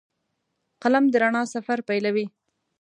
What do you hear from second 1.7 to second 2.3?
پیلوي